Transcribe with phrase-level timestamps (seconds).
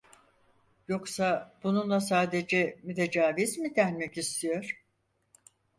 [0.87, 4.83] Yoksa bununla sadece mütecaviz mi denmek istiyor?